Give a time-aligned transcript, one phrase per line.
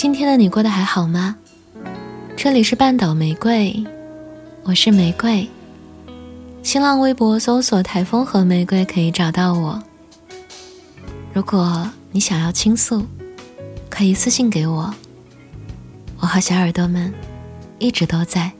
[0.00, 1.36] 今天的你过得还好吗？
[2.34, 3.84] 这里是半岛玫瑰，
[4.62, 5.46] 我是玫瑰。
[6.62, 9.78] 新浪微博搜索“台风和玫瑰”可以找到我。
[11.34, 13.04] 如果你想要倾诉，
[13.90, 14.94] 可以私信给我。
[16.18, 17.12] 我和小耳朵们
[17.78, 18.50] 一直都在。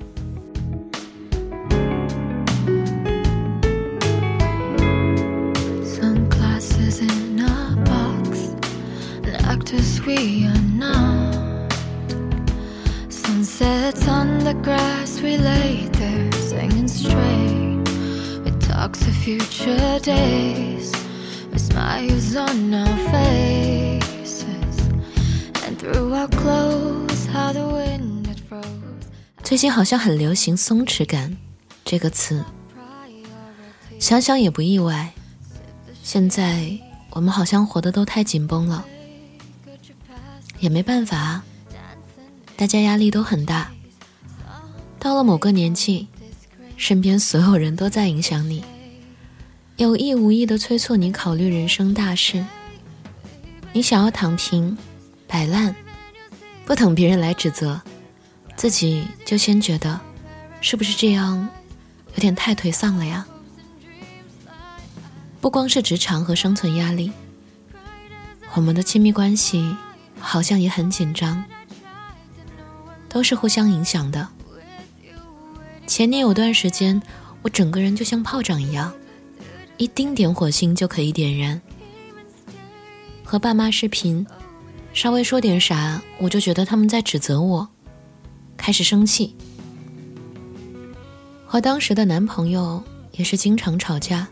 [18.81, 20.91] Talk to future days
[21.53, 24.81] with smiles on our faces
[25.67, 28.65] and through our clothes how the wind had froze
[29.45, 31.37] 最近好像很流行松弛感
[31.85, 32.43] 这个词
[33.99, 35.13] 想想也不意外
[36.03, 36.73] 现在
[37.11, 38.87] 我们好像活得都太紧绷了
[40.59, 41.43] 也没办法
[42.57, 43.71] 大家压力都很大
[44.99, 46.07] 到了某个年纪，
[46.79, 48.63] 身边所有人都在影响你，
[49.81, 52.45] 有意无意的催促你考虑人生大事。
[53.73, 54.77] 你想要躺平、
[55.27, 55.75] 摆烂，
[56.67, 57.81] 不等别人来指责，
[58.57, 59.99] 自己就先觉得，
[60.61, 61.49] 是不是这样，
[62.13, 63.27] 有点太颓丧了呀？
[65.41, 67.11] 不光是职场和生存压力，
[68.53, 69.75] 我们的亲密关系
[70.19, 71.43] 好像也很紧张，
[73.09, 74.29] 都是互相影响的。
[75.87, 77.01] 前年有段时间，
[77.41, 78.93] 我整个人就像炮仗一样，
[79.81, 81.59] 一丁点火星就可以点燃。
[83.25, 84.27] 和爸妈视频，
[84.93, 87.67] 稍微说点啥，我就觉得他们在指责我，
[88.59, 89.35] 开始生气。
[91.47, 94.29] 和当时的男朋友也是经常吵架。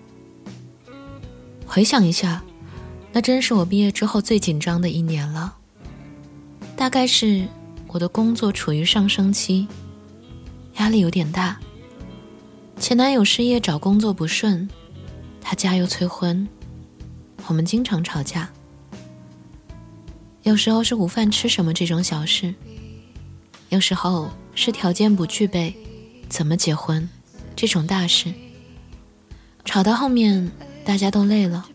[1.64, 2.44] 回想一下，
[3.10, 5.56] 那真是我毕业之后最紧张的一年了。
[6.76, 7.48] 大概是
[7.86, 9.66] 我的工作处于上升期。
[10.74, 11.58] 压力有点大。
[12.78, 14.68] 前男友失业找工作不顺，
[15.50, 16.46] 他家又催婚，
[17.46, 18.50] 我们经常吵架。
[20.42, 22.54] 有时候是午饭吃什么这种小事，
[23.70, 25.74] 有时候是条件不具备，
[26.28, 27.08] 怎么结婚
[27.56, 28.30] 这种大事。
[29.64, 30.52] 吵到后面
[30.84, 31.66] 大家都累了，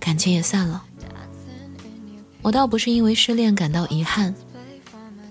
[0.00, 0.82] 感情也散了。
[2.40, 4.34] 我倒不是因为失恋感到遗憾，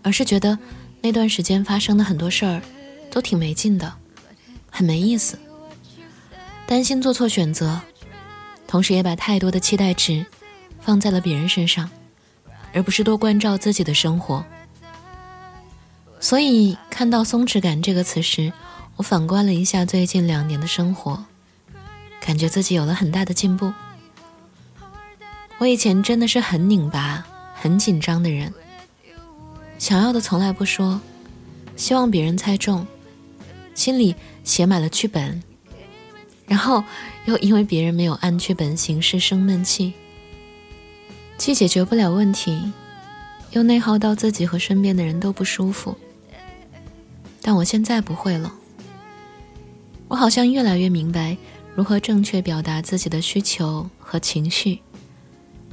[0.03, 0.55] 而是觉得
[1.01, 2.61] 那段时间发生的很多事儿。
[3.09, 3.91] 都挺没劲的，
[4.69, 5.39] 很没意思。
[6.67, 7.79] 担心做错选择，
[8.67, 10.25] 同时也把太多的期待值
[10.81, 11.89] 放在了别人身上，
[12.73, 14.43] 而不是多关照自己的生活。
[16.19, 18.51] 所以看到“松弛感”这个词时，
[18.95, 21.23] 我反观了一下最近两年的生活，
[22.19, 23.71] 感觉自己有了很大的进步。
[25.59, 28.51] 我以前真的是很拧巴、很紧张的人，
[29.77, 30.99] 想要的从来不说，
[31.75, 32.87] 希望别人猜中。
[33.75, 35.43] 心里写满了剧本，
[36.47, 36.83] 然后
[37.25, 39.93] 又因为别人没有按剧本行事生闷气，
[41.37, 42.71] 既解决不了问题，
[43.51, 45.97] 又内耗到自己和身边的人都不舒服。
[47.41, 48.53] 但我现在不会了，
[50.07, 51.35] 我好像越来越明白
[51.75, 54.79] 如何正确表达自己的需求和情绪，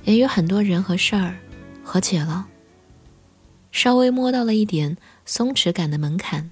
[0.04, 1.36] 也与很多人和事儿
[1.84, 2.46] 和解了，
[3.70, 6.50] 稍微摸到了一点松弛感的门槛。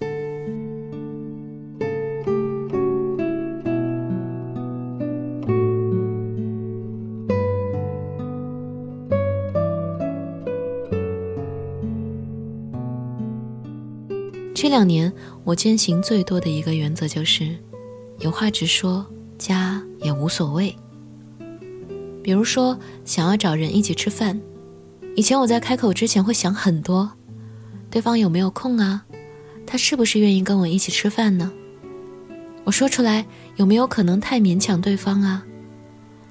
[14.63, 15.11] 这两年
[15.43, 17.57] 我践行最多的一个原则就是，
[18.19, 19.07] 有话直说，
[19.39, 20.77] 家也无所谓。
[22.23, 24.39] 比如说想要找人一起吃饭，
[25.17, 27.11] 以前我在开口之前会想很多，
[27.91, 29.03] 对方有没有空啊？
[29.67, 31.51] 他是不是愿意跟我一起吃饭呢？
[32.65, 33.25] 我说出来
[33.57, 35.43] 有没有可能太勉强对方啊？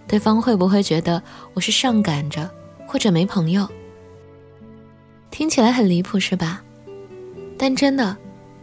[0.08, 1.24] 对方会不会觉得
[1.56, 2.48] 我是上赶着
[2.86, 3.68] 或者没朋友？
[5.32, 6.64] 听起来很离谱是吧？
[7.62, 8.16] 但真的，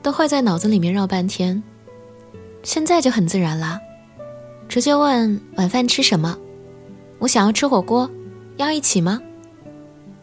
[0.02, 1.62] 都会在脑子里面绕半天。
[2.62, 3.78] 现在就很自然啦，
[4.70, 6.34] 直接问晚饭吃什么，
[7.18, 8.10] 我想要吃火锅，
[8.56, 9.20] 要一起吗？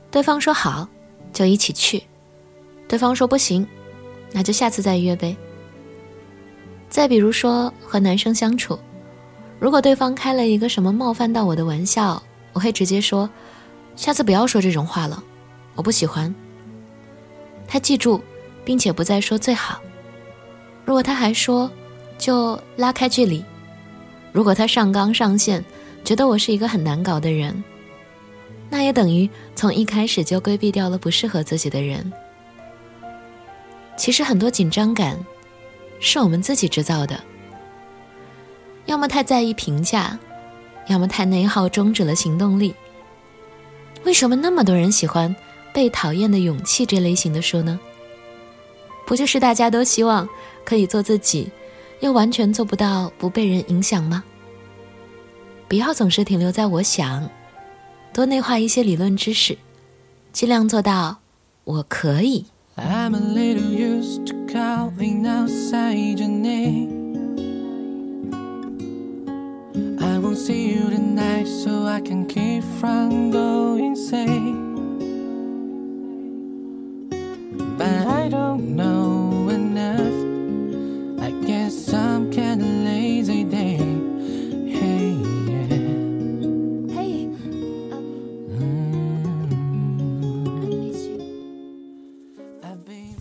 [0.09, 0.87] 对方说好，
[1.31, 1.99] 就一起去；
[2.87, 3.65] 对方说不行，
[4.31, 5.37] 那就下次再约呗。
[6.89, 8.79] 再比如说和男生相处，
[9.59, 12.21] 如果对方开了一个什么冒犯到我的玩笑，
[12.53, 13.29] 我会直接说，
[13.95, 15.23] 下次不要说这种话了，
[15.75, 16.33] 我不喜欢。
[17.67, 18.19] 他记住。
[18.65, 19.81] 并且不再说最好。
[20.85, 21.69] 如果他还说，
[22.17, 23.43] 就拉开距离。
[24.31, 25.63] 如果他上纲上线，
[26.03, 27.63] 觉得我是一个很难搞的人，
[28.69, 32.11] 那也等于从一开始就规避掉了不适合自己的人。
[33.95, 35.17] 其实很多紧张感，
[35.99, 37.19] 是我们自己制造的。
[38.85, 40.17] 要么太在意评价，
[40.87, 42.73] 要么太内耗，终止了行动力。
[44.03, 45.33] 为什么那么多人喜欢
[45.71, 47.79] 《被讨厌的勇气》这类型的书呢？
[49.05, 50.27] 不就是大家都希望
[50.65, 51.51] 可以做自己，
[51.99, 54.23] 又完全做不到不被人影响吗？
[55.67, 57.29] 不要总是停留在我想，
[58.13, 59.57] 多内化一些理论知识，
[60.31, 61.17] 尽量做到
[61.63, 62.45] 我可以。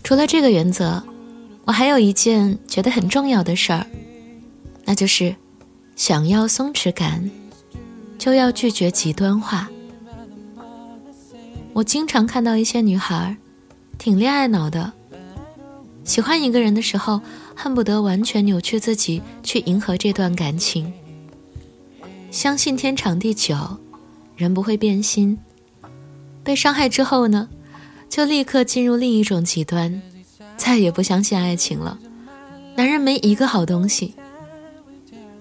[0.03, 1.01] 除了这个原则，
[1.65, 3.87] 我还有一件觉得很重要的事儿，
[4.85, 5.35] 那就是
[5.95, 7.31] 想要松弛感，
[8.19, 9.67] 就要拒绝极端化。
[11.73, 13.35] 我经常看到一些女孩，
[13.97, 14.91] 挺恋爱脑的，
[16.03, 17.21] 喜欢一个人的时候，
[17.55, 20.91] 恨不得完全扭曲自己去迎合这段感情，
[22.29, 23.55] 相信天长地久，
[24.35, 25.37] 人不会变心。
[26.43, 27.47] 被伤害之后呢？
[28.09, 30.01] 就立刻进入另一种极端，
[30.55, 31.97] 再也不相信爱情了。
[32.75, 34.13] 男人没一个好东西。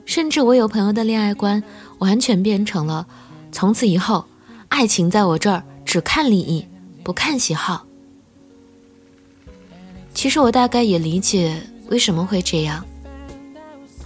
[0.06, 1.62] 甚至我有朋友的恋爱观
[1.98, 3.06] 完全变成了：
[3.50, 4.24] 从此以后，
[4.68, 6.66] 爱情在我这儿只看利益，
[7.02, 7.84] 不看喜好。
[10.22, 12.86] 其实我大概也理解为什么会这样。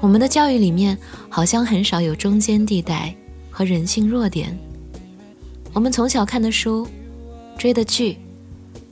[0.01, 0.97] 我们的教育里面
[1.29, 3.15] 好像很少有中间地带
[3.51, 4.59] 和人性弱点。
[5.75, 6.89] 我们从小看的书，
[7.59, 8.17] 追的剧。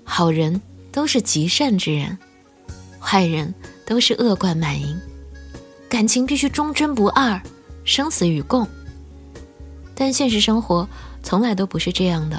[0.05, 0.61] 好人
[0.93, 2.19] 都是极善之人，
[3.01, 3.55] 坏人
[3.87, 4.95] 都是恶贯满盈。
[5.89, 7.41] 感情必须忠贞不二，
[7.87, 8.69] 生死与共。
[9.95, 10.87] 但现实生活
[11.23, 12.39] 从来都不是这样的。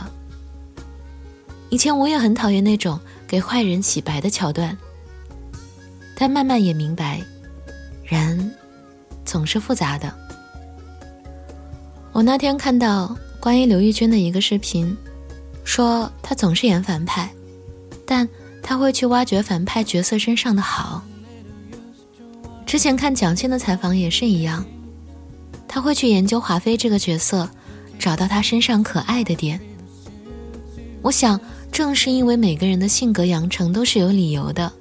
[1.71, 4.77] 以前我也很讨厌那种给坏人洗白的桥段，
[6.16, 7.22] 但慢慢也明白，
[8.04, 8.54] 人
[9.24, 10.13] 总是复杂的。
[12.12, 14.95] 我那天看到关于刘奕君的一个视频，
[15.63, 17.30] 说他总是演反派。
[18.07, 18.30] 但
[18.62, 21.01] 他会去挖掘反派角色身上的好。
[22.68, 24.63] 之前看蒋欣的采访也是一样，
[25.68, 27.50] 他会去研究华妃这个角色，
[27.98, 29.60] 找到他身上可爱的点。
[31.01, 31.39] 我想，
[31.75, 34.72] 正是因为每个人的性格养成都是有理由的，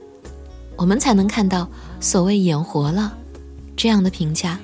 [0.76, 1.68] 我们才能看到
[1.98, 3.18] 所谓“演活了”
[3.74, 4.56] 这样的评价。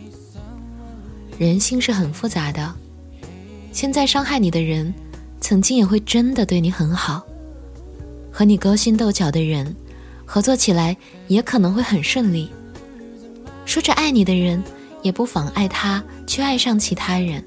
[1.36, 2.72] 人性是很复杂的，
[3.72, 4.94] 现在伤害你的人，
[5.40, 7.26] 曾经也会真的对你很好。
[8.30, 9.74] 和你勾心斗角的人，
[10.24, 12.48] 合作起来也可能会很顺利。
[13.66, 14.62] 说着爱你的人，
[15.02, 17.44] 也不妨碍他去爱上其他人。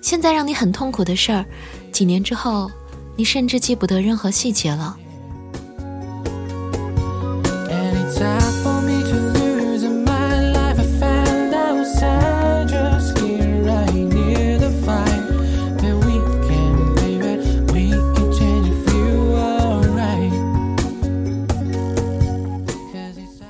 [0.00, 1.44] 现在让你很痛苦的事儿，
[1.90, 2.70] 几年之后，
[3.16, 4.96] 你甚至记不得任何细节了。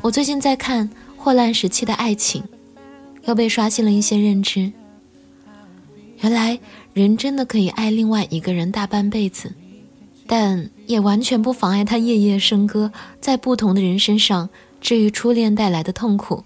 [0.06, 2.40] 我最近在看《霍乱时期的爱情》，
[3.24, 4.72] 又被刷新了一些认知。
[6.20, 6.56] 原来
[6.92, 9.52] 人真的可以爱另外一个人大半辈子，
[10.26, 12.90] 但也完全不妨碍他夜夜笙歌，
[13.20, 14.48] 在不同的人身上
[14.80, 16.44] 治愈初恋带来的痛苦。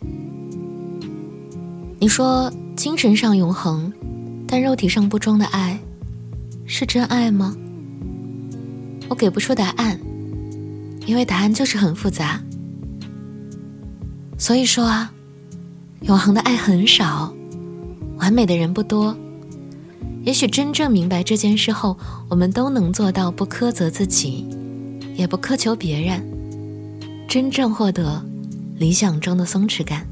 [1.99, 3.93] 你说精神上永恒，
[4.47, 5.79] 但肉体上不忠的爱，
[6.67, 7.57] 是真爱吗？
[9.09, 9.99] 我给不出答案，
[11.07, 12.41] 因为答案就是很复杂。
[14.39, 15.13] 所以说啊，
[16.03, 17.33] 永恒的爱很少，
[18.19, 19.17] 完美的人不多。
[20.31, 24.47] 也许真正明白这件事后，我们都能做到不苛责自己，
[25.17, 26.25] 也不苛求别人，
[27.29, 28.25] 真正获得
[28.77, 30.07] 理想中的松弛感。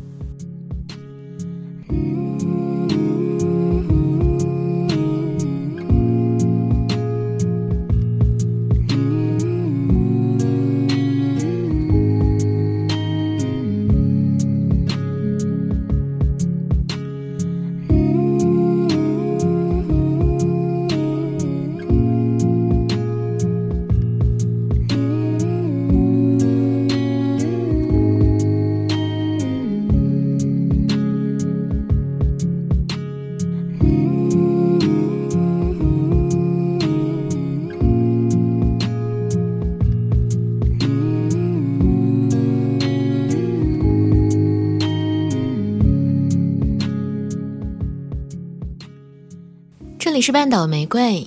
[50.18, 51.25] 里是半岛玫瑰，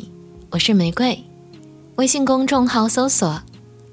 [0.50, 1.18] 我是玫瑰。
[1.96, 3.42] 微信公众号搜索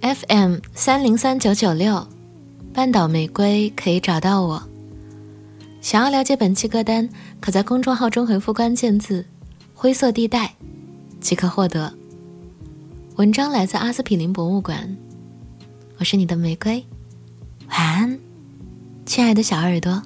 [0.00, 2.04] FM 三零三九九六，
[2.74, 4.60] 半岛玫瑰可以找到我。
[5.80, 7.08] 想要了解本期歌单，
[7.40, 9.24] 可在公众号中回复关键字
[9.72, 10.52] “灰色地带”，
[11.22, 11.94] 即可获得。
[13.14, 14.96] 文章来自阿司匹林博物馆。
[15.98, 16.84] 我是你的玫瑰，
[17.68, 18.18] 晚安，
[19.06, 20.02] 亲爱的小耳朵。